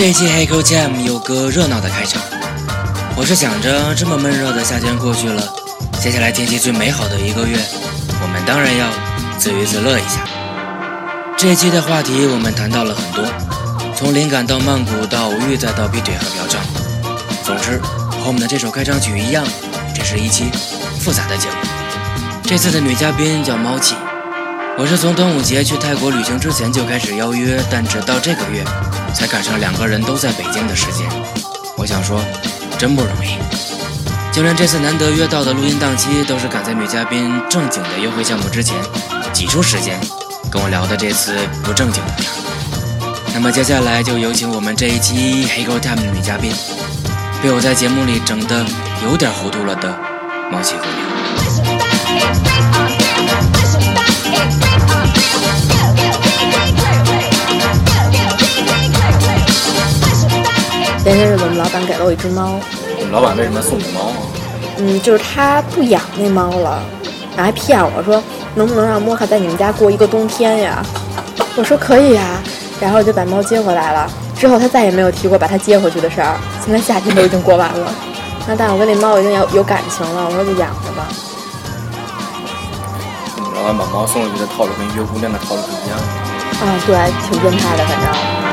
[0.00, 2.22] 这一期《黑口 Jam》有个热闹的开场。
[3.14, 5.46] 我是想着，这么闷热的夏天过去了，
[6.00, 7.58] 接下来天气最美好的一个月，
[8.22, 8.86] 我们当然要
[9.36, 10.24] 自娱自乐一下。
[11.36, 13.30] 这一期的话题我们谈到了很多，
[13.94, 16.56] 从灵感到曼谷，到无欲，再到劈腿和嫖娼。
[17.44, 17.78] 总之，
[18.10, 19.44] 和我们的这首开场曲一样，
[19.94, 20.46] 这是一期
[20.98, 21.56] 复杂的节目。
[22.44, 23.94] 这次的女嘉宾叫猫气。
[24.78, 28.64] 我是从端午节去泰国旅行之前就开始邀约，但直到这个月
[29.12, 31.06] 才赶上两个人都在北京的时间。
[31.76, 32.22] 我想说，
[32.78, 33.38] 真不容易。
[34.32, 38.76] 就连这次难得约到的录音档期，都是赶在女嘉宾正经的约会项目之前
[39.32, 39.98] 挤出时间
[40.50, 42.12] 跟我聊的这次不正经的。
[43.34, 46.52] 那么接下来就有请我们这一期《黑 girl time》的女嘉宾，
[47.42, 48.64] 被我在节目里整的
[49.04, 49.88] 有点糊涂了的
[50.50, 50.99] 猫气姑
[61.10, 62.60] 前些日子我们老板给了我一只猫，
[62.96, 64.16] 你们老板为什么送你猫啊？
[64.78, 66.80] 嗯，就是他不养那猫了，
[67.36, 68.22] 然后还骗我说
[68.54, 70.80] 能不能让莫卡在你们家过一个冬天呀？
[71.56, 72.22] 我说可以呀，
[72.80, 74.08] 然后我就把猫接回来了。
[74.38, 76.38] 之后他再也没有提过把它接回去的事儿。
[76.64, 77.92] 现在夏天都已经过完了，
[78.46, 81.08] 那但我跟那猫已经有有感情了，我说就养着吧。
[83.56, 85.98] 老板把猫送回去的套路跟约姑娘的套路不一样。
[86.62, 86.94] 啊，对，
[87.28, 88.49] 挺变态的，反正。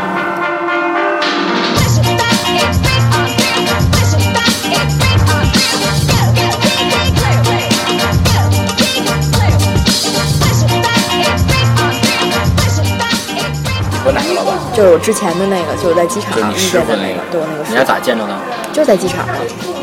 [14.07, 14.55] 和哪个老板？
[14.73, 17.63] 就是我之前的那个，就是在机场遇见的那个，对，那个。
[17.67, 18.33] 你俩咋见着的？
[18.71, 19.27] 就是在机场，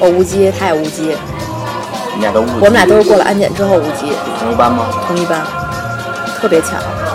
[0.01, 1.15] 我无机，他也无机。
[2.17, 2.47] 你俩都无。
[2.57, 4.17] 我们俩都是过了安检之后无机。
[4.41, 4.87] 同一班吗？
[5.07, 5.45] 同一班，
[6.41, 6.69] 特别巧。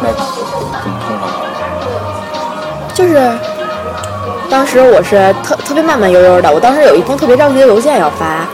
[0.04, 1.34] 那怎么碰上的？
[2.94, 3.18] 就是
[4.50, 8.46] 当时我是特特别慢慢悠悠的，我当时有一封特别着急的邮件要发，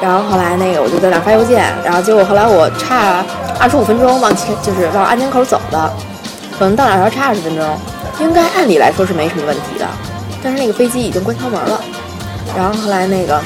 [0.00, 3.24] 然后后来那个我就在那发邮件，然后结果后来我差
[3.60, 5.92] 二十五分钟往前，就是往安检口走的。
[6.58, 7.64] 可能到哪儿要差二十分钟，
[8.20, 9.86] 应该按理来说是没什么问题的，
[10.42, 11.80] 但是那个飞机已经关舱门了。
[12.56, 13.40] 然后后来那个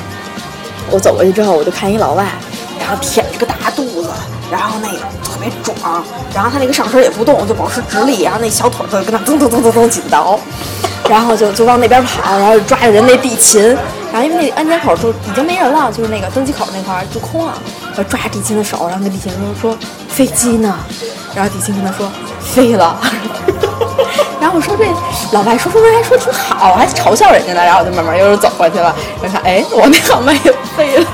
[0.90, 2.26] 我走过去之后，我就看一老外，
[2.80, 4.10] 然后舔着个大肚子，
[4.50, 6.04] 然后那个特别壮，
[6.34, 10.38] 然后他那个上身也不动，就保持直立，然后那小腿就跟那噔噔噔噔噔紧倒，
[11.08, 13.62] 然后就就往那边跑，然后抓着人那地勤，
[14.12, 17.54] 然后因为那安检口就已经没人了，就是那个登机口那块就空了，
[17.94, 19.78] 然后抓着地勤的手，然后跟地勤说说
[20.08, 20.76] 飞机呢，
[21.34, 22.10] 然后地勤跟他说。
[22.46, 22.96] 飞了，
[24.40, 24.84] 然后我说这
[25.32, 31.06] 老外说说说还说挺好，还嘲笑人家呢，然后我就慢慢悠悠走过去了，然后看，哎，我那航班也飞了，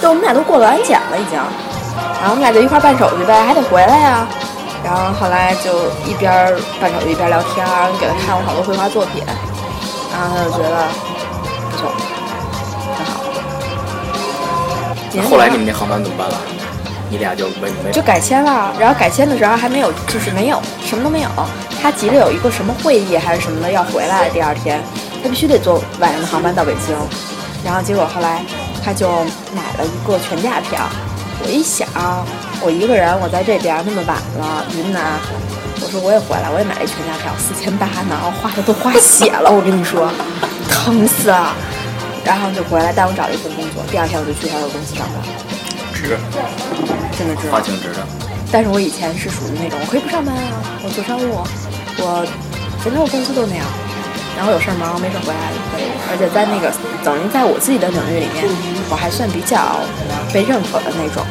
[0.00, 1.38] 就我们俩都过了安检了已经，
[2.20, 4.26] 然后我们俩就一块办手续呗，还得回来呀，
[4.84, 6.32] 然后后来就一边
[6.80, 7.66] 办手续一边聊天，
[7.98, 9.24] 给他看我好多绘画作品，
[10.12, 10.86] 然后他就觉得
[11.70, 11.90] 不错，
[15.10, 15.28] 挺好。
[15.30, 16.34] 后来你们那航班怎么办了？
[17.08, 21.28] 你俩就没没就改签了，然后改签的时候还没有，就是没有什么都没有。
[21.80, 24.82] 他急着有一个什么会议还是什么的要回来，第二天
[25.22, 26.96] 他必须得坐晚上的航班到北京。
[27.64, 28.42] 然后结果后来
[28.84, 29.08] 他就
[29.54, 30.80] 买了一个全价票。
[31.44, 31.86] 我一想，
[32.62, 35.20] 我一个人我在这边那么晚了，云南，
[35.80, 40.10] 我说我也回来，我也买了一全价票，四千八呢，我花的都花血了，我跟你说，
[40.68, 41.54] 疼死了。
[42.24, 45.22] 然后就回来，但我找了一份工作，第二天我就去他的公司上班。
[45.96, 46.18] 值，
[47.16, 48.06] 真的值，花挺值的。
[48.52, 51.40] 但是我以前是属于那种，我可以不上班啊，我做商务，
[51.98, 52.24] 我
[52.84, 53.64] 反正我公司都那样。
[54.36, 55.88] 然后有事儿忙，没事儿回来就可以。
[56.12, 56.68] 而且在那个
[57.02, 58.44] 等于在我自己的领域里面，
[58.92, 59.80] 我还算比较
[60.28, 61.24] 被认可的那种。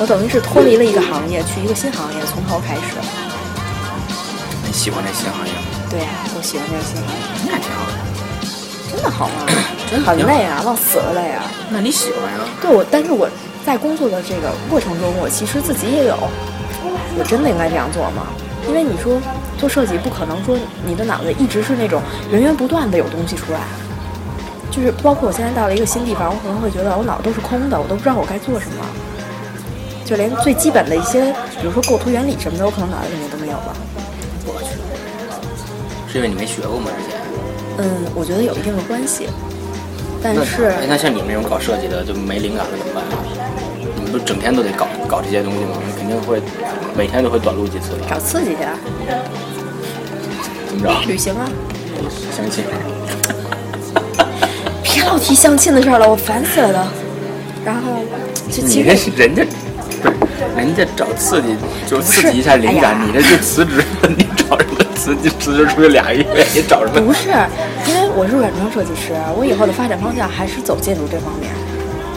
[0.00, 2.98] 我等于是脱离了一个行业，去一个新行业，从头开始。
[4.66, 5.54] 你喜欢这新行业？
[5.88, 7.22] 对呀，我喜欢这个新行业。
[7.46, 7.94] 那挺好的。
[8.90, 9.46] 真的好吗？
[10.04, 11.46] 很累啊，往死了累啊。
[11.70, 12.42] 那你喜欢呀？
[12.60, 13.30] 对，我但是我。
[13.64, 16.16] 在工作的这个过程中，我其实自己也有，
[17.18, 18.26] 我真的应该这样做吗？
[18.68, 19.20] 因为你说
[19.58, 20.56] 做设计不可能说
[20.86, 22.00] 你的脑子一直是那种
[22.30, 23.60] 源源不断的有东西出来，
[24.70, 28.86] 就是包括我现在到了一个新地方，我可能会觉得我脑子都是空的，我都不知道我该做什么，
[30.04, 33.76] 就连最基本的一些，比如说构图原理什么的，我可能脑子里面都没有了。
[34.46, 34.78] 我去，
[36.12, 36.90] 是因为你没学过吗？
[36.98, 37.20] 之前？
[37.78, 39.28] 嗯，我觉得有一定的关系。
[40.22, 43.02] 但是，那像你们这种搞设计的，就没灵感了怎么办？
[43.96, 45.70] 你们不整天都得搞搞这些东西吗？
[45.84, 46.40] 你肯定会
[46.96, 47.98] 每天都会短路几次的。
[48.08, 48.58] 找刺激去。
[50.68, 50.92] 怎么着？
[51.06, 51.48] 旅行啊。
[52.36, 52.64] 相亲。
[54.82, 56.78] 别老提相亲的事了，我烦死了都。
[57.64, 57.80] 然后，
[58.48, 59.44] 你这是人家，
[60.02, 60.14] 不是
[60.56, 63.82] 人家找刺激就刺激一下灵感，哎你这就辞职，
[64.16, 65.28] 你找什么辞激？
[65.40, 66.24] 辞职出去俩月，
[66.54, 67.00] 你找什么？
[67.00, 67.30] 不是，
[67.86, 71.50] 因为我是软装设计师，我以后的发展方向还是走建筑这方面。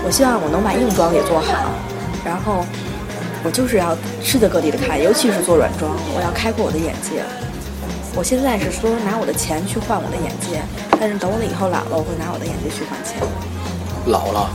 [0.03, 1.71] 我希望我能把硬装也做好，
[2.23, 2.65] 然后
[3.43, 7.23] 我就是要世界各地的看，尤其是做软装，我要开阔我的眼界。
[8.13, 10.61] 我现在是说拿我的钱去换我的眼界，
[10.99, 13.17] 但是等我以后老了，我会拿我的眼界去换钱。
[14.07, 14.49] 老了，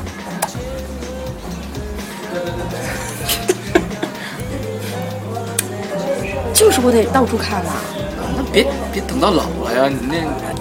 [6.54, 7.72] 就是我得到处看嘛，
[8.36, 9.88] 那别别等到老了呀！
[9.88, 10.14] 你那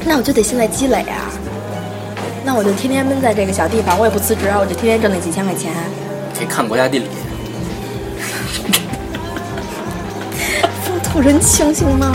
[0.05, 1.29] 那我就得现在积累啊。
[2.43, 5.71] 那我就天天闷在这个小地方，我也不辞职啊，我就天天挣那几千块钱。
[6.37, 7.05] 可以看国家地理。
[10.83, 12.11] 风土人情行吗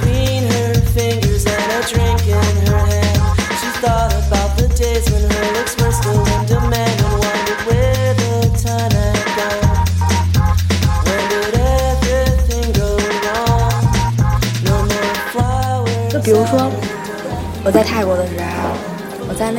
[0.00, 0.44] ？between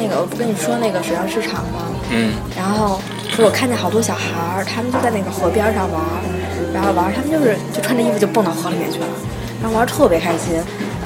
[0.10, 1.88] 个我不跟你说那个水上市场吗？
[2.10, 6.20] 嗯，然后说我看见好多小孩儿，他们就在那个河边上玩儿，
[6.74, 9.08] 然后玩儿，他们就是就穿着衣服就蹦到河里面去了，
[9.62, 10.58] 然后玩儿特别开心。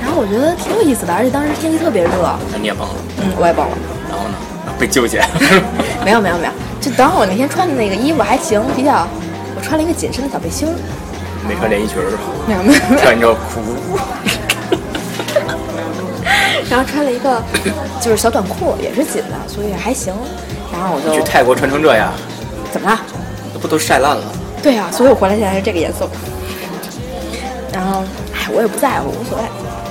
[0.02, 2.10] 然后我觉得挺有意思的，而且当时天气特别热，
[2.52, 3.76] 那你也蹦了，嗯，我也蹦了。
[4.10, 4.36] 然后呢？
[4.80, 5.30] 被救起来。
[6.04, 6.52] 没有没有没有，
[6.82, 9.08] 就当我那天穿的那个衣服还行，比较，
[9.56, 10.74] 我穿了一个紧身的小背心儿，
[11.48, 12.24] 没穿连衣裙儿是吧？
[12.48, 13.62] 没有没有没有，穿着裤。
[16.74, 17.40] 然后穿了一个
[18.02, 20.12] 就是小短裤，也是紧的，所以还行。
[20.72, 22.12] 然后我就去泰国穿成这样，
[22.72, 23.00] 怎么了？
[23.54, 24.24] 那不都晒烂了？
[24.64, 26.10] 对呀、所以我回来现在是这个颜色。
[27.72, 28.02] 然后，
[28.34, 29.44] 哎，我也不在乎，无所谓，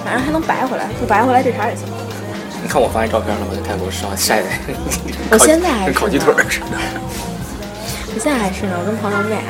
[0.04, 1.84] 反正还能白回来，不白回来这茬也行。
[2.60, 3.52] 你看我发那照片了吗？
[3.54, 4.48] 在泰国上晒的，
[5.30, 6.66] 我现在还跟烤鸡腿似的。
[8.18, 9.40] 现在还是呢，我跟朋友们俩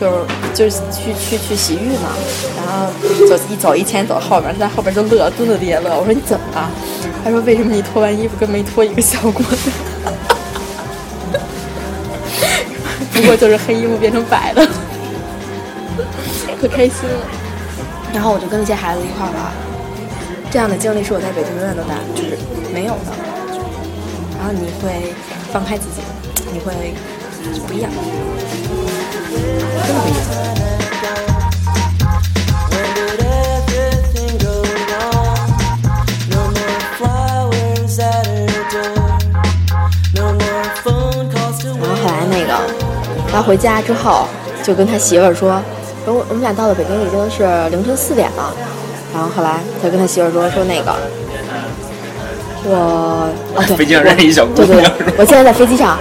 [0.00, 0.24] 就是
[0.54, 2.10] 就是去去去洗浴嘛，
[2.56, 2.88] 然后
[3.28, 5.90] 走一走一前走后边，在后边就乐，真的也乐。
[5.98, 6.70] 我说你怎么了？
[7.22, 9.58] 他说为什么你脱完衣服跟没脱一个效果呢？
[13.12, 14.66] 不过就是黑衣服变成白的，
[16.60, 17.16] 可开心了。
[18.12, 19.52] 然后我就跟那些孩子一块玩，
[20.50, 22.38] 这样的经历是我在北京永远都打就是
[22.72, 23.12] 没有的。
[24.38, 25.14] 然后你会
[25.52, 26.02] 放开自己，
[26.52, 26.94] 你会
[27.66, 27.90] 不一样，
[29.86, 30.22] 真的不一样。
[41.80, 42.52] 然后后来那个
[43.32, 44.26] 他回家之后，
[44.62, 45.60] 就跟他媳妇儿说，
[46.04, 48.54] 说我我们俩到了北京已经是凌晨四点了。
[49.12, 50.94] 然后后来他跟他媳妇儿说说那个，
[52.64, 55.98] 我哦对，飞机上认识一小姑对对对我现在在飞机上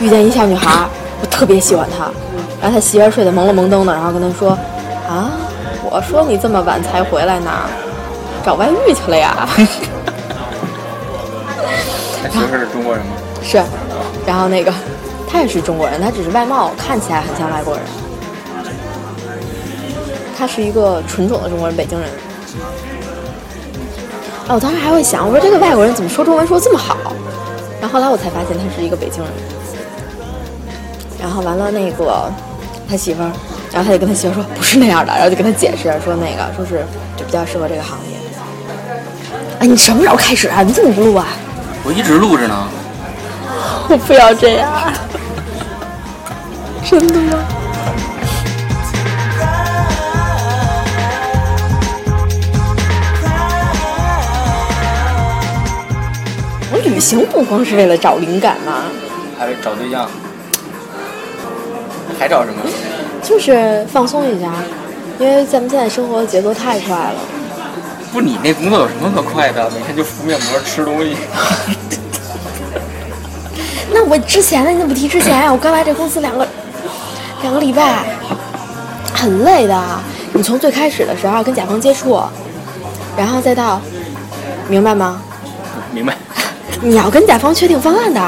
[0.00, 0.88] 遇见一小女孩，
[1.20, 2.10] 我特别喜欢她。
[2.60, 4.50] 然后她媳妇儿睡得朦胧蒙登的，然后跟她说
[5.06, 5.30] 啊，
[5.90, 7.50] 我说你这么晚才回来呢，
[8.44, 9.46] 找外遇去了呀？
[12.22, 13.12] 他媳妇儿是中国人吗？
[13.42, 13.62] 是，
[14.26, 14.72] 然后那个
[15.30, 17.82] 他也是中国人，他只是外貌看起来很像外国人。
[20.38, 22.08] 他是一个纯种的中国人，北京人。
[24.48, 26.96] 啊，我当时还会想，我说这个外国人怎么说中文说这么好？
[27.80, 29.32] 然后后来我才发现他是一个北京人。
[31.20, 32.32] 然后完了那个
[32.88, 33.30] 他媳妇儿，
[33.72, 36.84] 然后他就跟他媳妇说不是那样的，然后就跟他解释说那个说是
[37.16, 38.16] 就比较适合这个行业。
[39.60, 40.62] 哎，你什么时候开始啊？
[40.62, 41.26] 你怎么不录啊？
[41.84, 42.68] 我一直录着呢。
[43.88, 44.70] 我不要这样，
[46.88, 47.38] 真的吗？
[56.72, 58.84] 我旅行不光是为了找灵感嘛，
[59.38, 60.08] 还是找对象？
[62.18, 62.60] 还找什么？
[63.22, 64.50] 就是放松一下，
[65.18, 67.14] 因为咱们现在生活的节奏太快了。
[68.12, 69.70] 不，你那工作有什么可快的？
[69.70, 71.16] 每天就敷面膜、吃东西。
[73.92, 75.50] 那我之前的你怎么不提之前？
[75.52, 76.46] 我刚来这公司两个
[77.42, 78.04] 两个礼拜，
[79.14, 79.80] 很累的。
[80.32, 82.20] 你从最开始的时候跟甲方接触，
[83.16, 83.80] 然后再到，
[84.68, 85.20] 明白吗？
[85.92, 86.16] 明白？
[86.80, 88.20] 你要跟甲方确定方案的，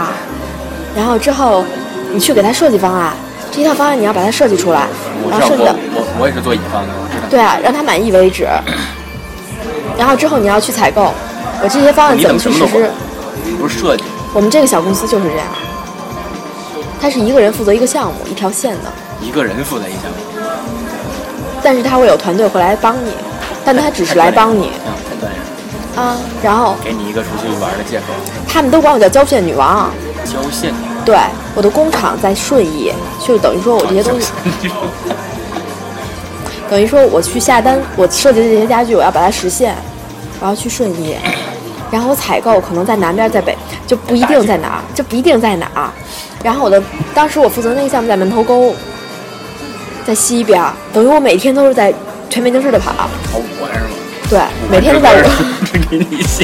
[0.97, 1.65] 然后之后
[2.13, 3.15] 你去给他设计方案，
[3.53, 4.89] 这一套方案你要把它设计出来，
[5.31, 7.29] 然后设计的我我我也是做乙方的，我知道。
[7.31, 8.49] 对啊，让他满意为止。
[9.99, 11.13] 然后之后你要去采购，
[11.63, 12.91] 我这些方案怎怎么去实施？？
[13.61, 15.47] 不是设计，我们这个小公司就是这样，
[17.01, 18.91] 他是一个人负责一个项目，一条线的。
[19.21, 20.17] 一个人负责一项目。
[21.63, 23.13] 但是他会有团队会来帮你，
[23.65, 25.33] 但他只是来帮你啊，太锻炼
[25.95, 26.17] 了，啊。
[26.43, 28.07] 然后给你一个出去玩的借口。
[28.49, 29.91] 他们都管我叫胶线女王。
[30.25, 30.73] 胶线，
[31.05, 31.17] 对，
[31.55, 32.93] 我的工厂在顺义，
[33.27, 34.31] 就等于说我这些东西，
[36.71, 39.75] 等于说我去下单，我设计的这些家具，我要把它实现，
[40.41, 41.17] 我要去顺义，
[41.91, 43.57] 然后我采购可能在南边，在北，
[43.87, 45.91] 就不一定在哪儿，就不一定在哪儿。
[46.43, 46.83] 然后我的
[47.15, 48.75] 当时我负责那个项目在门头沟，
[50.05, 51.93] 在西边，等于我每天都是在
[52.31, 53.91] 全北京市的跑，跑五环是吗？
[54.31, 54.41] 对，
[54.71, 55.29] 每天都在我。
[55.67, 56.42] 是给你写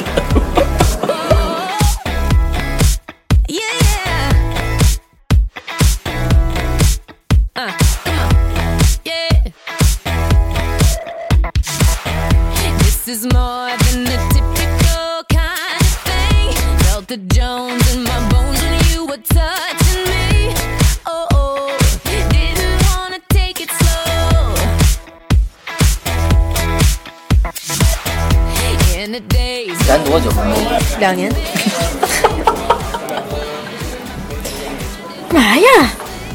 [35.29, 35.91] 干嘛呀？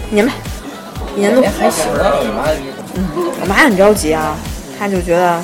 [0.10, 0.32] 你们，
[1.16, 1.86] 你们都，还行
[2.96, 3.04] 嗯，
[3.42, 4.36] 我妈很着急啊，
[4.78, 5.42] 她就觉得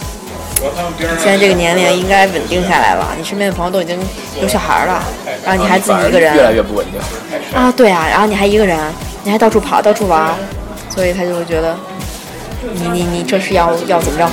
[1.17, 3.07] 现在这个年龄应该稳定下来了。
[3.17, 3.99] 你身边的朋友都已经
[4.39, 5.03] 有小孩了，
[5.43, 7.01] 然后你还自己一个人越来越不稳定。
[7.59, 8.77] 啊，对啊，然后你还一个人，
[9.23, 10.35] 你还到处跑，到处玩，
[10.89, 11.75] 所以她就会觉得
[12.73, 14.29] 你你你这是要要怎么着？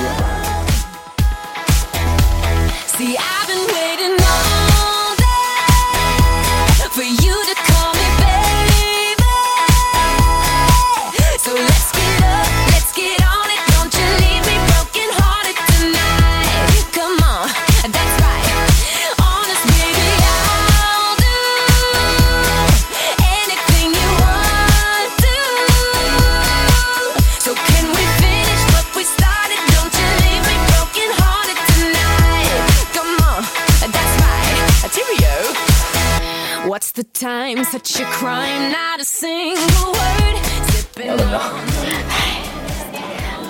[36.87, 37.65] What's the time?
[37.65, 40.37] Such a crime, not a single word.
[40.71, 41.41] Sipping 要怎么着？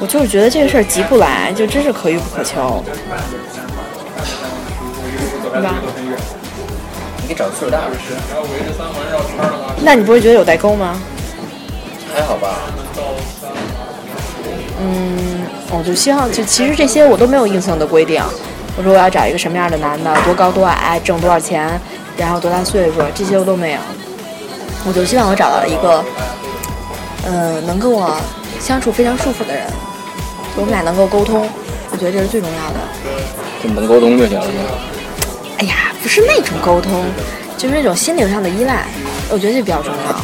[0.01, 2.83] 我就是觉得这个事儿急不来，就真是可遇不可求，
[5.53, 5.75] 对吧？
[7.21, 7.91] 你给找个岁数大的，
[9.83, 10.99] 那你不会觉得有代沟吗？
[12.15, 12.57] 还好吧？
[14.81, 18.25] 嗯我就希望，就其实这些我都没有硬性的规定。
[18.79, 21.79] 我说我要找一个什么样的男的，多高多矮，挣多少钱，
[22.17, 23.79] 然后多大岁数，这些我都没有。
[24.87, 26.05] 我就希望我找到了一个，
[27.25, 28.17] 呃，能跟我
[28.61, 29.65] 相处非常舒服的人，
[30.57, 31.49] 我们俩能够沟通，
[31.91, 32.79] 我觉得这是最重要的。
[33.63, 34.45] 就能沟通就行了。
[35.59, 37.05] 哎呀，不是那种沟通，
[37.57, 38.87] 就是那种心灵上的依赖，
[39.31, 40.17] 我觉得这比较重要。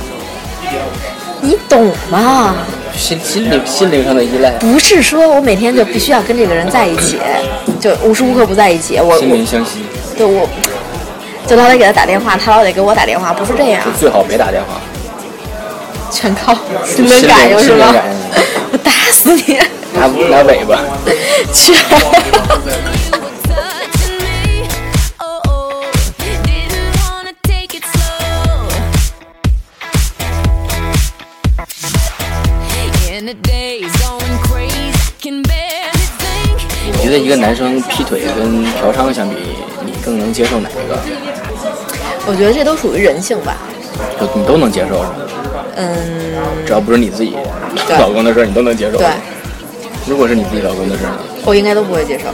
[1.40, 2.54] 你懂吗？
[2.94, 7.18] 心心灵心灵上的依赖，不是说我每天就必须要跟这个人在一起，
[7.80, 9.00] 就无时无刻不在一起。
[9.00, 9.82] 我心灵相惜，
[10.16, 10.48] 对我，
[11.46, 13.82] 就老得给他打电话，他老得给我打电话，不是这样。
[13.98, 14.80] 最好别打电话，
[16.10, 17.94] 全靠心灵感应是吧？
[18.72, 19.58] 我打死你！
[19.92, 20.78] 拿拿尾巴，
[21.52, 21.74] 去。
[36.84, 39.36] 你觉得一个男生劈腿跟嫖娼相比，
[39.84, 40.98] 你更能接受哪一个？
[42.26, 43.56] 我觉得这都属于人性吧。
[44.20, 45.14] 就你都能接受是吗？
[45.76, 45.96] 嗯，
[46.66, 47.36] 只要不是你自己
[47.98, 48.98] 老公的事儿，你都能接受。
[48.98, 49.06] 对，
[50.06, 51.12] 如果是你自己老公的事儿，
[51.44, 52.26] 我应该都不会接受。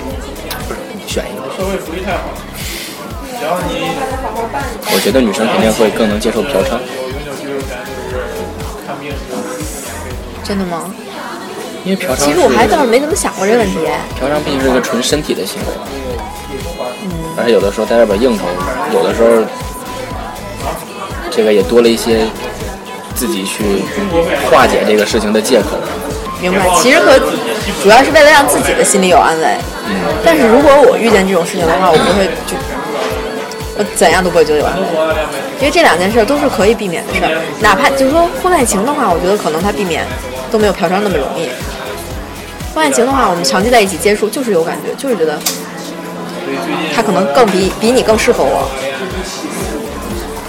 [0.66, 1.42] 不是你选一个。
[1.56, 2.30] 社会福利太好，
[3.38, 3.90] 只要你
[4.94, 6.78] 我觉得女生肯定会更能接受嫖娼，
[10.44, 10.90] 真的吗？
[11.84, 13.78] 因为嫖娼其实我还倒是没怎么想过这个问题。
[14.18, 15.66] 嫖娼毕竟是一个纯身体的行为，
[17.04, 18.44] 嗯而且有的时候在外边应酬，
[18.92, 19.28] 有的时候
[21.38, 22.26] 这个也多了一些
[23.14, 23.84] 自己去
[24.50, 25.78] 化解这个事情的借口。
[26.40, 27.16] 明白，其实和
[27.80, 29.46] 主要是为了让自己的心里有安慰。
[29.86, 32.56] 嗯但是如果我遇见这种事情的话，我不会就
[33.78, 34.86] 我怎样都不会觉得有安慰，
[35.60, 37.30] 因为这两件事都是可以避免的事儿。
[37.60, 40.04] 哪怕就是说婚外情的话，我觉得可能他避免
[40.50, 41.46] 都没有嫖娼那么容易。
[42.74, 45.38] 婚外情的话，我们长期在一起接触，就是有感觉，就是觉得
[46.92, 48.68] 他可能更比比你更适合我，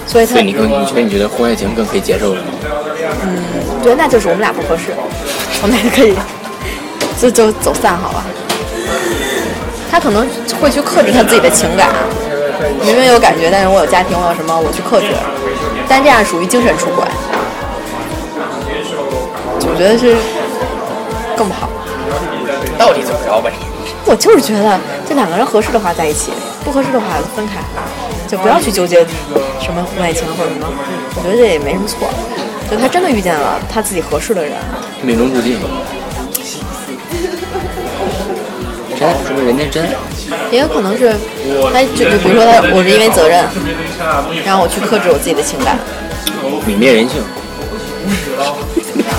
[0.10, 2.48] 所以他你更，所以你觉得婚外情更可以接受是吗？
[3.22, 3.44] 嗯
[3.84, 4.86] 对，那就是我们俩不合适，
[5.62, 6.16] 我们俩可以
[7.22, 8.26] 就就走散好了。
[9.92, 10.28] 他可能
[10.60, 11.90] 会去克制他自己的情感，
[12.84, 15.14] 明明有感觉，但是我有家庭，我有什么，我去克制，
[15.88, 17.06] 但这样属于精神出轨，
[19.62, 20.18] 我觉得是
[21.38, 21.70] 更不好。
[22.80, 23.66] 到底怎么着吧你？
[24.06, 26.32] 我就是觉得这两个人合适的话在一起，
[26.66, 27.62] 不合适的话分开，
[28.30, 29.04] 就不要去纠结
[29.60, 30.68] 什么婚外情或者什么。
[31.16, 32.08] 我觉得这也没什么错，
[32.70, 34.54] 就他真的遇见了他自己合适的人。
[35.02, 35.58] 命中注定。
[39.00, 39.90] 真，说明人家真。
[40.52, 41.16] 也有可能是，
[41.74, 43.44] 他就就比如说他，我是因为责任，
[44.46, 45.80] 然后我去克制我自己的情感。
[46.68, 47.24] 泯灭人性。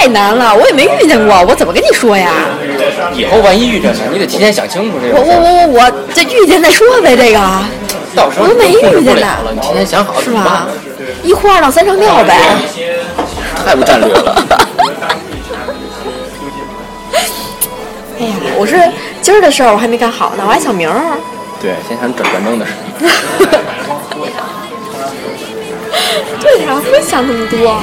[0.00, 2.32] 太难了，我也没遇见过，我怎么跟你说呀？
[3.12, 5.42] 以后万一遇着呢，你得提前想清楚这我我个事儿。
[5.42, 7.38] 我我我这遇见再说呗，这个
[8.16, 10.66] 到时候我都没遇见呢你提前想好是吧？
[11.22, 12.34] 一哭二闹三上吊呗。
[13.62, 14.42] 太不战略了。
[18.18, 18.80] 哎呀，我是
[19.20, 21.18] 今儿的事儿我还没干好呢，我还想明儿。
[21.60, 22.72] 对，先想转转正的事。
[26.40, 27.76] 对呀，不会想那么多。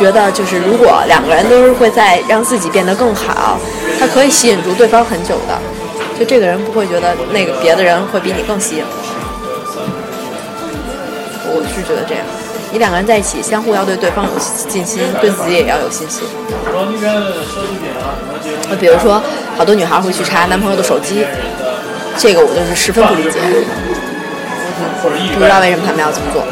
[0.00, 3.60] 觉得，就是如果两个人都是会在让自己变得更好，
[4.00, 5.60] 他可以吸引住对方很久的。
[6.18, 8.84] 就这个人不会觉得那个别的人会比你更吸引。
[11.52, 12.24] 我是觉得这样，
[12.72, 16.24] 你两个人在一起，相互要对对方有信心，对自己也要有信心。
[18.70, 19.22] 就比如说，
[19.58, 21.26] 好多女孩会去查男朋友的手机，
[22.16, 23.38] 这个我就是十分不理解，
[25.36, 26.42] 不知道为什么他们要这么做。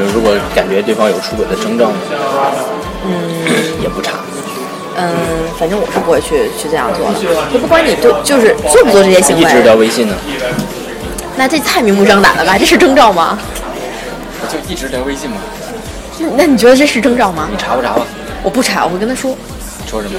[0.00, 1.96] 比如如果感觉对方有出轨的征兆呢，
[3.04, 3.12] 嗯，
[3.82, 4.12] 也不查。
[4.96, 5.12] 嗯，
[5.58, 7.20] 反正我是不会去去这样做的。
[7.52, 10.14] 就不管你对就是做不做这些行为一直，聊微信呢，
[11.36, 12.56] 那这太明目张胆了吧？
[12.56, 13.38] 这是征兆吗？
[14.48, 15.36] 就一直聊微信嘛。
[16.18, 17.56] 那那你觉得这是征兆吗你？
[17.58, 18.00] 查不查吧？
[18.42, 19.36] 我不查，我会跟他说，
[19.86, 20.14] 说什么？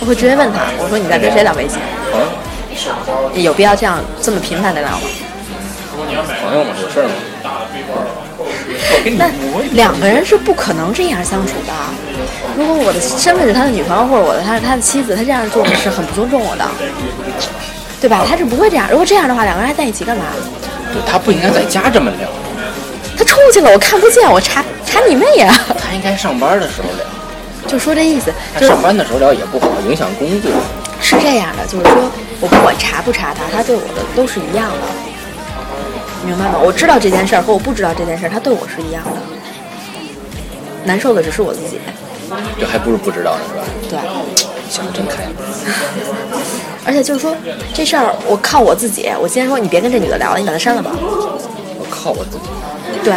[0.00, 1.78] 我会直接问他，我说你在跟谁聊微信？
[2.12, 5.00] 朋友，有必要这样这么频繁的聊吗？
[5.96, 7.14] 朋友嘛，有事儿吗？
[9.16, 9.30] 那
[9.72, 11.72] 两个人是不可能这样相处的。
[12.56, 16.68] 如果我的身份是他的女朋友，或者我的他是他的妻子，他这样做是很不尊重我的，
[18.00, 18.24] 对吧？
[18.28, 18.88] 他是不会这样。
[18.90, 20.24] 如果这样的话，两个人还在一起干嘛？
[20.92, 22.28] 对他不应该在家这么聊，
[23.16, 25.58] 他出去了，我看不见，我查查你妹呀！
[25.78, 27.06] 他应该上班的时候聊。
[27.66, 28.26] 就说这意思，
[28.58, 30.50] 就是他上班的时候聊也不好，影响工作。
[31.00, 34.86] 是这样的，就是说我不管查不查他，他对我的都是一样的，
[36.24, 36.58] 明白吗？
[36.62, 39.10] 我知道这件事儿和我不知道这件事儿，他对我是一样的。
[40.84, 41.78] 难受的只是我自己，
[42.58, 43.64] 这还不如不知道呢，是吧？
[43.90, 43.98] 对。
[44.70, 45.22] 想的真开。
[46.84, 47.36] 而且就是说
[47.74, 49.10] 这事儿，我靠我自己。
[49.20, 50.90] 我今天说你别跟这女的聊了，你把她删了吧。
[50.98, 52.44] 我靠我自己。
[53.04, 53.14] 对，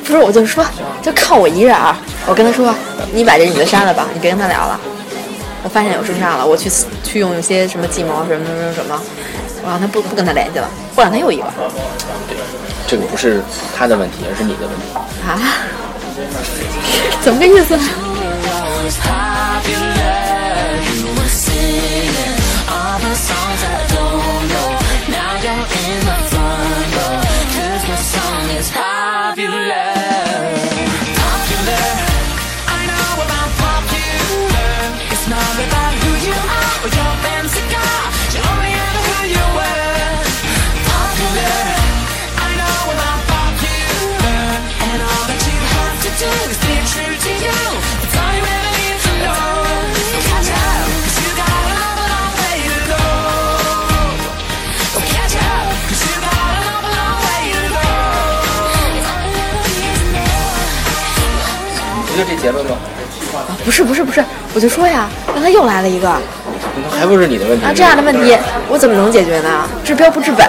[0.04, 0.64] 不是，我就说
[1.02, 1.94] 就靠我一人儿。
[2.26, 2.72] 我跟她说，
[3.12, 4.80] 你把这女的删了吧，你别跟她聊了。
[5.62, 6.70] 我发现有征兆了，我去
[7.02, 8.98] 去用一些什么计谋什么什么什么，
[9.62, 11.44] 我让他不不跟他联系了，不让他又一个
[12.86, 13.42] 这个不是
[13.76, 14.86] 他的问题，而是你的问题。
[15.26, 15.38] 啊？
[17.22, 17.74] 怎么个意思
[18.84, 18.98] ？was
[62.20, 62.76] 就这结论吗？
[63.32, 64.22] 啊不是不是不是，
[64.54, 66.12] 我就说呀，刚才又来了一个
[66.90, 67.72] 还不是你的问题啊？
[67.74, 68.36] 这样的问题
[68.68, 69.66] 我怎么能解决呢？
[69.82, 70.46] 治标不治本、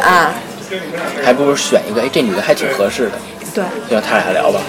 [1.23, 3.11] 还不如选一个，哎，这女的还挺合适的，
[3.55, 4.59] 对，就让他俩聊吧。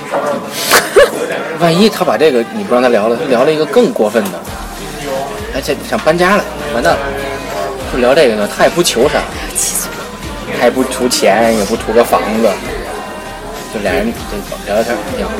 [1.59, 4.39] 万一他把这个你不让他聊了，他聊了一个更过分的，
[5.55, 7.01] 而且想搬家了，完蛋了。
[7.93, 9.21] 就聊这个呢，他也不求啥。
[10.59, 12.49] 他也不图钱，也不图个房子，
[13.75, 14.19] 就俩人就
[14.67, 15.33] 聊聊天挺好。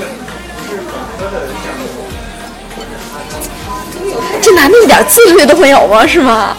[4.41, 6.07] 这男的一点自律都没有吗？
[6.07, 6.57] 是吗？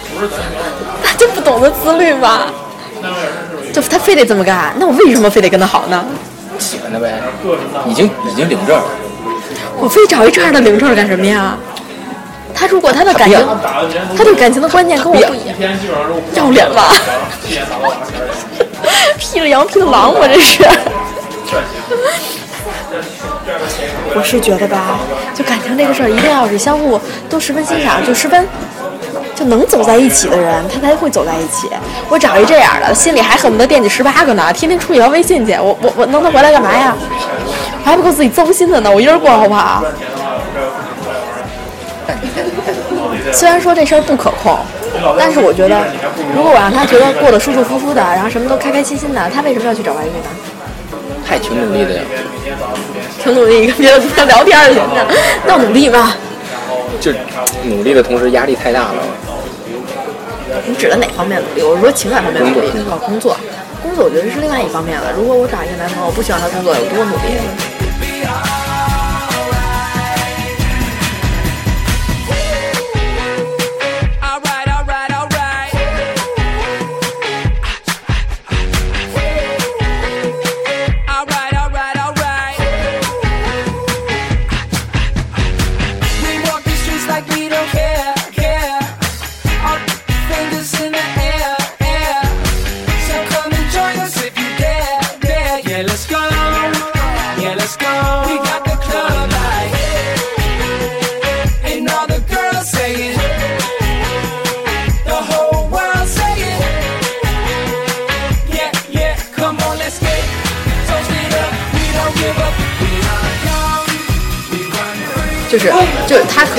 [1.03, 2.47] 他就不懂得自律吗？
[3.73, 6.05] 就他非得这么干，那我为什么非得跟他好呢？
[6.59, 7.19] 喜欢他呗，
[7.87, 8.83] 已经已经领证了，
[9.79, 11.57] 我非找一这样的领证干什么呀？
[12.55, 13.43] 他如果他的感情，
[14.15, 15.55] 他对感情的观念跟我不一样，
[16.35, 16.93] 要脸吧？
[19.17, 20.63] 披了羊劈了狼，我这是。
[24.15, 24.99] 我是觉得吧，
[25.33, 28.47] 就感情这个事儿，一定要是相互都十分欣赏，就十分
[29.35, 31.69] 就能走在一起的人，他才会走在一起。
[32.09, 36.95] 我找一这样的，心里还恨不得惦记十八个呢，天天出去聊微信去，我我我弄他回来干嘛呀？
[37.83, 39.83] 还不够自己糟心的呢，我一人过好不好？
[43.31, 44.57] 虽然说这事儿不可控，
[45.17, 45.81] 但是我觉得，
[46.35, 50.52] 如果我让他觉得过得舒舒服服的，然后什么都开开心心的，他为什么要去找外遇呢？
[51.27, 52.01] 他也挺努力的呀。
[53.21, 55.07] 挺努力跟别的姑娘聊天儿去呢，
[55.45, 56.15] 那努力吧？
[56.99, 57.11] 就
[57.63, 58.95] 努力的同时压力太大了。
[60.65, 61.63] 你指的哪方面努力？
[61.63, 63.37] 我是说情感方面努力工作哦，工作，
[63.81, 65.11] 工作我觉得是另外一方面了。
[65.15, 68.62] 如果我找一个男朋友，我不希望他工作有多努力。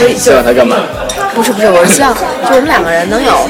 [0.04, 0.76] 可以，就是希望他干嘛？
[1.34, 3.48] 不是不是，我是希望就我们两个人能有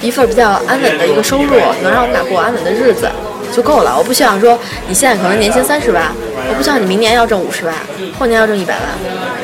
[0.00, 3.10] 一份比较安稳的一个收入，能让我们俩过安稳的日子
[3.52, 3.96] 就够了。
[3.98, 6.04] 我不希望说你现在可能年薪三十万，
[6.48, 7.74] 我不希望你明年要挣五十万，
[8.16, 8.82] 后年要挣一百万。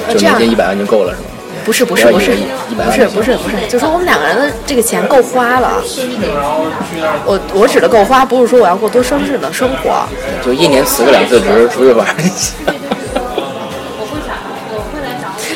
[0.07, 1.27] 那这样一百万就够了是吗？
[1.65, 2.37] 不是不是不是不要
[2.71, 5.83] 以为100万不是不是不是，就说我们两个人的这个钱够花了。
[7.25, 10.07] 我我指的够花，不是说我要过多奢侈的生活。
[10.45, 12.15] 就一年辞个两次职，出去玩儿。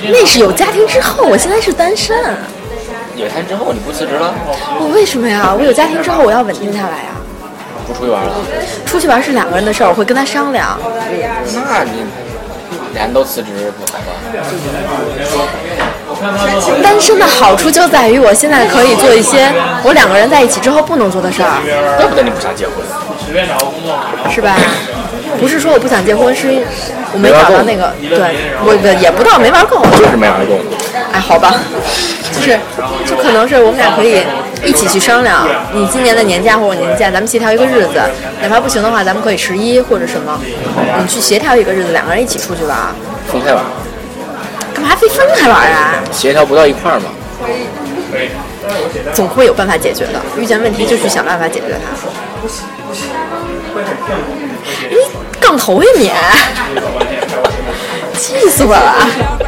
[0.09, 2.17] 那是有家庭之后，我现在是单身。
[3.17, 4.33] 有摊之后你不辞职了，
[4.81, 5.55] 我为什么呀？
[5.59, 7.11] 我有家庭之后，我要稳定下来呀。
[7.87, 8.33] 不出去玩了，
[8.87, 10.79] 出去玩是两个人的事儿，我会跟他商量。
[11.53, 12.05] 那你
[12.95, 14.13] 俩人都辞职不好吧？
[16.83, 19.51] 单身的好处就在于我现在可以做一些
[19.83, 21.61] 我两个人在一起之后不能做的事儿，
[21.97, 22.75] 怪不得你不想结婚。
[24.31, 24.57] 是吧？
[25.39, 26.65] 不是说我不想结婚，是
[27.13, 28.19] 我没找到那个，对
[28.65, 30.59] 我的也不到没玩够，就是没玩够。
[31.13, 31.55] 哎，好吧，
[32.33, 32.59] 就是
[33.05, 34.23] 就可能是我们俩可以
[34.65, 38.01] 一起去商量，你今年的年假或者年假，咱们协调一个日子，
[38.41, 40.39] 哪怕不行的话，咱们可以十一或者什么，
[41.01, 42.77] 你去协调一个日子，两个人一起出去玩，
[43.27, 43.65] 分开玩，
[44.73, 45.95] 干嘛非分开玩啊？
[46.13, 47.07] 协调不到一块儿嘛。
[49.15, 51.91] 总会有办法解决的，遇见问题就去想办法解决它。
[55.51, 56.09] 你杠头呀你！
[58.17, 59.40] 气死我了！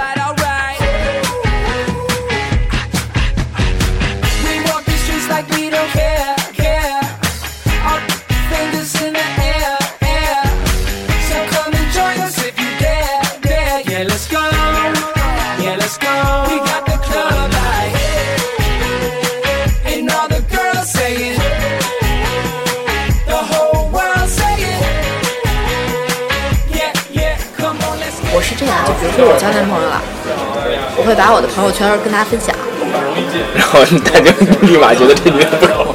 [31.12, 32.56] 会把我的朋友圈跟大家分享。
[33.54, 35.92] 然后大家立马觉得这女的不靠谱。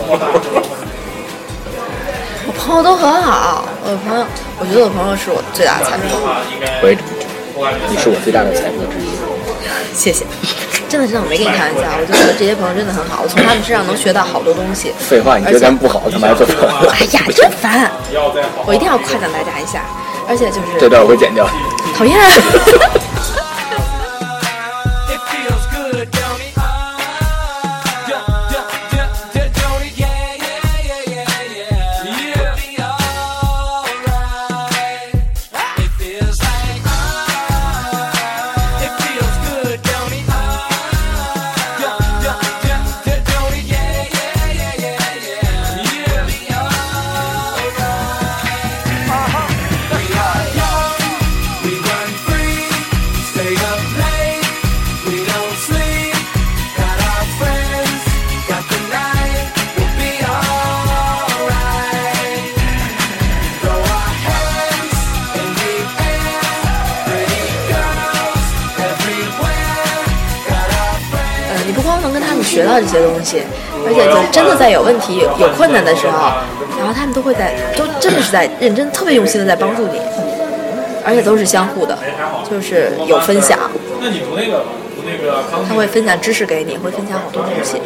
[2.45, 4.23] 我朋友都很好，我的朋友，
[4.59, 6.21] 我觉得我朋友是我最大的财富。
[6.79, 9.09] 我也这么觉得，你是我最大的财富之一。
[9.95, 10.23] 谢谢，
[10.87, 14.93] 真的真的，我没跟你开玩笑，我就觉得这些朋友真的很好，我从他们身上能学到好多东西。
[14.99, 16.89] 废话，你觉得咱们不好，干嘛要做朋友？
[16.93, 17.89] 哎呀，真烦！
[18.67, 19.81] 我一定要夸奖大家一下，
[20.29, 21.49] 而且就是这段我会剪掉。
[21.97, 22.13] 讨厌。
[74.67, 76.27] 在有问题、有困难的时候，
[76.77, 79.97] 然后他们都会在，都真的是在认真、特别用心的在帮助你，
[81.05, 81.97] 而且都是相互的，
[82.51, 83.57] 就是有分享。
[84.01, 87.77] 那你读那个读那个他会分享知识给你，会分享好多东西。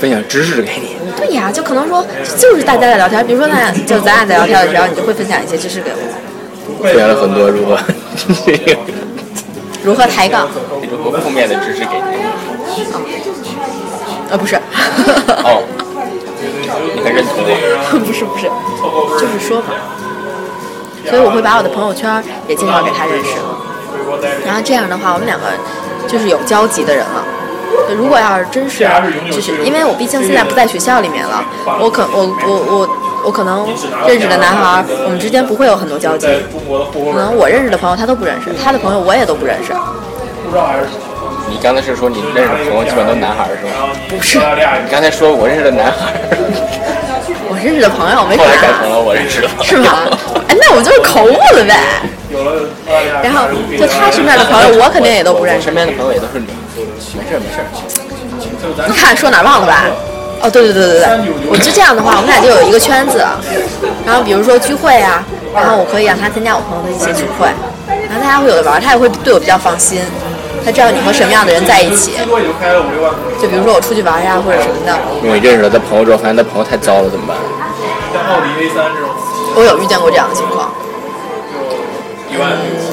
[0.00, 0.94] 分享知识给你。
[1.16, 7.76] 对呀，就可能说，就是大家在聊天，比如说咱俩，就咱俩在聊天的时候，你就会分享一些知识给我，分享了很多如何
[9.82, 10.48] 如何抬杠，
[10.88, 12.84] 如何负面的知识给你。
[14.30, 14.54] 呃，不是，
[15.42, 15.77] 哦，你
[17.04, 17.48] 很认同吗？
[18.04, 18.50] 不是不是，
[19.18, 19.74] 就是说法。
[21.08, 23.30] 所以我会把我的朋友圈也介绍给他认识，
[24.44, 25.46] 然后这样的话，我们两个
[26.06, 27.24] 就是有交集的人了。
[27.96, 28.86] 如果要是真是，
[29.30, 31.42] 就是因为我毕竟现在不在学校里面了，
[31.80, 32.88] 我可我我我
[33.24, 33.66] 我可能
[34.06, 36.26] 认识的男孩，我们之间不会有很多交集。
[36.26, 39.72] 可能我认识的朋友他都不认识，他的朋友我也都不认识。
[41.48, 43.88] 你刚才是说你认识的朋友基本都男孩是吗？
[44.08, 46.37] 不是，你刚才说我认识的男孩儿，
[47.50, 49.64] 我认识的朋友没后来改啥成，了我认识的朋友。
[49.64, 50.06] 是吗？
[50.48, 51.74] 哎，那我就是口误了呗。
[53.22, 55.62] 然后就他身边的朋友，我肯定也都不认识。
[55.62, 56.48] 身边的朋友也都是女，
[57.16, 57.66] 没事儿没事儿。
[58.86, 59.84] 你看说哪儿忘了吧？
[60.42, 61.08] 哦，对对对对对，
[61.50, 63.24] 我就这样的话，我们俩就有一个圈子。
[64.04, 67.48] 然后比如说聚会啊，然后我可以让他参加我朋友的一些聚会，
[67.88, 70.00] 然后大家会有的玩，他也会对我比较放心。
[70.64, 72.12] 他知道你和什么样的人在一起，
[73.40, 77.36] 就比如说我出去玩呀或者什么的，因为认识了他朋友之后，发现他朋友太糟了，怎么办？
[79.54, 80.70] 我有遇见过这样的情况。
[82.30, 82.38] 嗯，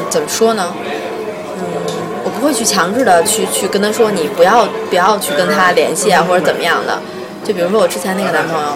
[0.10, 0.74] 怎么说呢？
[0.82, 1.64] 嗯，
[2.24, 7.00] 我不会去强制的去去跟他说你不要不要去跟他联系啊，或者怎么样的。
[7.44, 8.70] 就比如说我之前那个男朋友，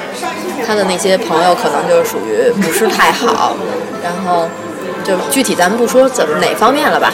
[0.67, 3.56] 他的那些朋友可能就是属于不是太好，
[4.04, 4.47] 然后
[5.04, 7.12] 就具体咱们不说怎么哪方面了吧。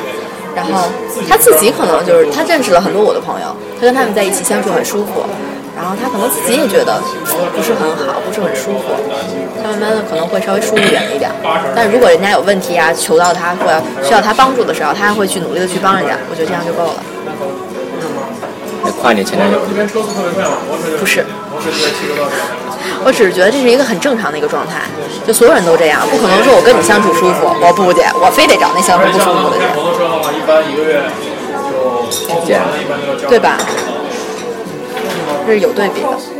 [0.55, 0.87] 然后
[1.27, 5.25] 他自己可能就是他认识了很多我的朋友，他跟他们在一起相处很舒服，
[5.75, 7.01] 然后他可能自己也觉得
[7.55, 8.95] 不是很好，不是很舒服，
[9.61, 11.29] 他慢慢的可能会稍微疏远一点。
[11.75, 17.03] 但如果人家有问题啊，求到他或者需要他帮助的时候，他还会去努力的去帮人家，我觉得这样就够了。
[18.83, 21.25] 那夸你前男友，这边车速特别快嘛，摩托车不是，
[23.03, 24.81] 我只是觉得这是一个很正常的一个状态，
[25.25, 31.03] 就所有人都这样，不可能说我跟你相处舒服，我不去，我非得找那相处不舒服的人，摩托车的话，一般一个月
[31.69, 32.05] 就
[32.81, 33.27] 一般都要交。
[33.29, 33.57] 对吧？
[35.45, 36.34] 这是有对比的。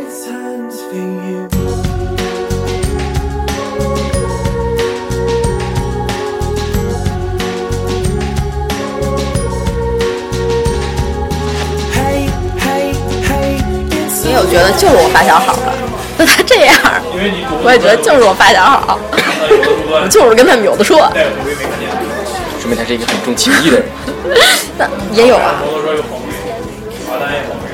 [14.56, 15.72] 觉得就是我发小好了，
[16.16, 16.74] 那 他这样，
[17.62, 20.96] 我也觉得就是我发小好，我 就是跟他们有的说。
[22.58, 23.86] 说明他是一个很重情义的人。
[24.78, 25.60] 那也有啊，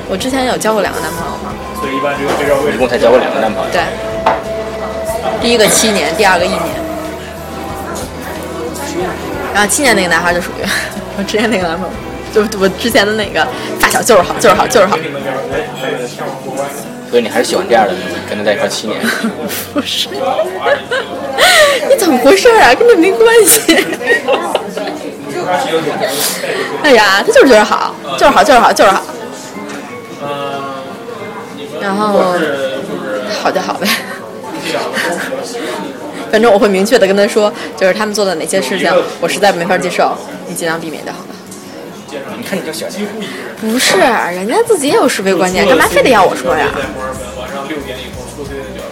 [0.08, 3.70] 我之前有交过两个男朋友嘛，所以一般这个对照位置一共才交过两个男朋友。
[3.72, 3.80] 对，
[5.40, 6.60] 第一个七年，第二个一年，
[9.54, 10.66] 然后七年那个男孩就属于
[11.16, 11.92] 我之前那个男朋友，
[12.32, 13.46] 就我之前的那个
[13.78, 14.96] 发小就是好，就是好，就是好，
[17.10, 17.92] 所以你还是喜欢这样的，
[18.28, 18.98] 跟他在一块儿七年。
[19.74, 20.08] 不是，
[21.88, 22.74] 你怎么回事啊？
[22.74, 23.76] 跟这没关系。
[26.82, 29.02] 哎呀，他就是觉得好，就是好，就是好，就是好，
[30.22, 30.28] 嗯，
[31.80, 32.34] 然后
[33.42, 33.86] 好就好呗。
[36.30, 38.90] 反正我会明确的跟他说，就是他们做的哪些事情，
[39.20, 40.16] 我实在没法接受，
[40.48, 41.31] 你尽量避免就好了。
[42.36, 43.08] 你看你就喜欢这样。
[43.60, 46.66] 不是，人家自己也有是非观念，干嘛非得要我说呀？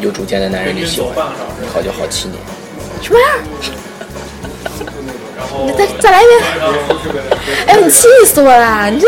[0.00, 1.26] 有主见的男人你喜欢，
[1.72, 2.38] 好就好七年。
[3.02, 3.40] 什么玩意儿？
[5.66, 6.42] 你再再来一遍！
[7.66, 8.88] 哎呦，你气死我了！
[8.90, 9.06] 你这。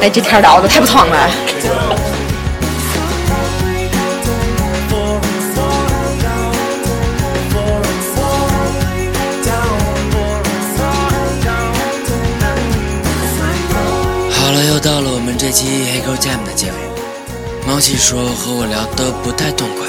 [0.00, 1.30] 哎，这天聊的太不爽了。
[15.50, 16.74] 这期黑狗 Jam 的结尾。
[17.66, 19.88] 猫气说和我聊得不太痛快，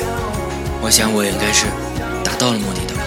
[0.82, 1.68] 我想我应该是
[2.24, 3.04] 达到了目的的吧。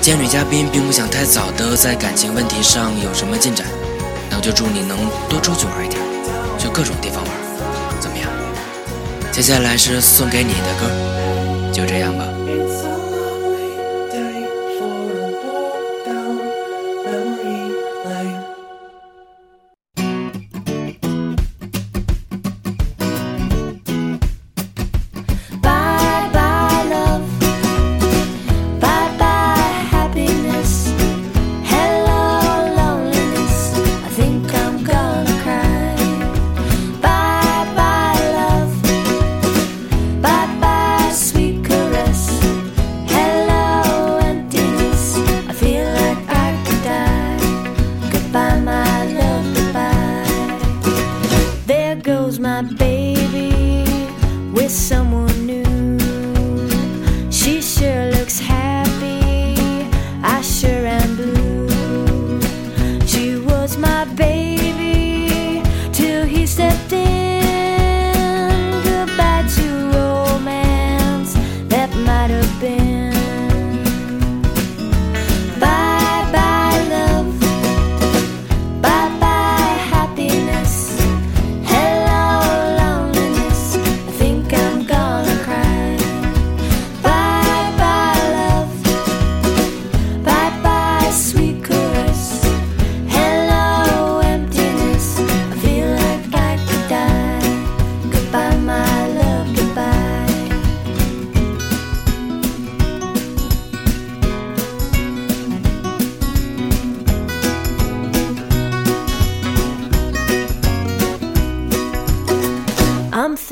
[0.00, 3.66] 既然女嘉宾并不想太早的在感情问题上有什么进展，
[4.30, 4.96] 那就祝你能
[5.28, 6.00] 多出去玩一点，
[6.58, 7.30] 去各种地方玩，
[8.00, 8.26] 怎么样？
[9.30, 12.24] 接下来是送给你的歌，就这样吧。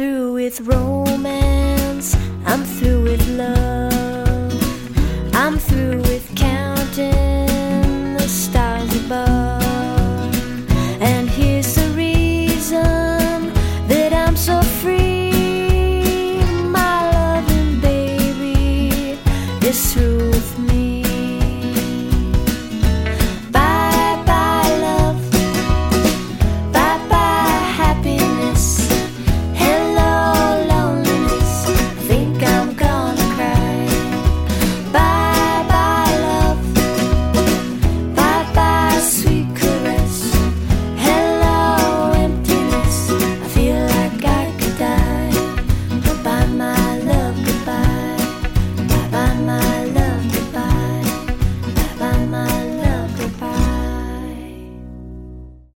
[0.03, 2.17] through with romance.
[2.45, 2.92] I'm through.